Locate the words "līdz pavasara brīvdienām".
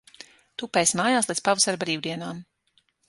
1.31-2.41